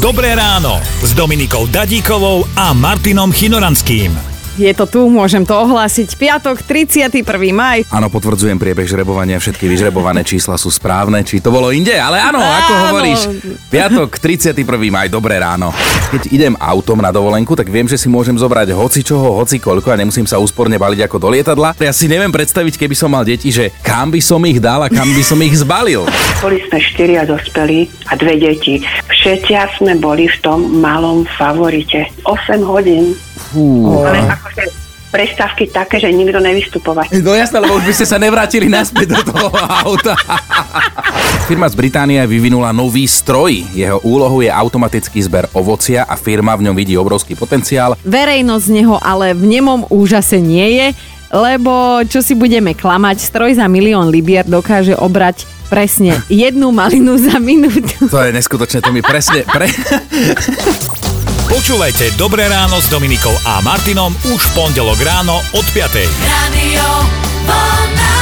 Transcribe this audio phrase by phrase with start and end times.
[0.00, 4.16] Dobré ráno s Dominikou Dadíkovou a Martinom Chinoranským.
[4.56, 6.16] Je to tu, môžem to ohlásiť.
[6.20, 7.24] Piatok, 31.
[7.52, 7.84] maj.
[7.88, 12.40] Áno, potvrdzujem priebeh žrebovania, všetky vyžrebované čísla sú správne, či to bolo inde, ale áno,
[12.40, 12.84] ako Áno.
[12.92, 13.20] hovoríš.
[13.68, 14.64] Piatok, 31.
[14.88, 15.72] maj, dobré ráno.
[16.12, 19.92] Keď idem autom na dovolenku, tak viem, že si môžem zobrať hoci čoho, hoci koľko
[19.92, 21.76] a nemusím sa úsporne baliť ako do lietadla.
[21.76, 24.88] Ja si neviem predstaviť, keby som mal deti, že kam by som ich dal a
[24.88, 26.04] kam by som ich zbalil.
[26.42, 28.82] Boli sme štyria dospelí a dve deti.
[29.20, 32.08] Všetci sme boli v tom malom favorite.
[32.24, 33.12] 8 hodín.
[33.52, 34.00] Fú.
[34.00, 34.64] Ale akože
[35.10, 37.20] prestávky také, že nikto nevystupovať.
[37.20, 39.50] No jasné, lebo už by ste sa nevrátili naspäť do toho
[39.84, 40.14] auta.
[41.50, 43.66] Firma z Británie vyvinula nový stroj.
[43.74, 47.98] Jeho úlohou je automatický zber ovocia a firma v ňom vidí obrovský potenciál.
[48.06, 50.86] Verejnosť z neho ale v nemom úžase nie je,
[51.34, 57.38] lebo čo si budeme klamať, stroj za milión libier dokáže obrať presne jednu malinu za
[57.38, 58.10] minútu.
[58.10, 59.46] To je neskutočné, to mi presne...
[59.46, 59.70] Pre...
[61.50, 65.82] Počúvajte Dobré ráno s Dominikou a Martinom už v pondelok ráno od 5.
[66.26, 66.86] Radio
[67.46, 68.19] Vlna.